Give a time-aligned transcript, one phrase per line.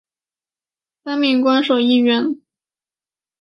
[1.03, 2.41] 三名官守议员。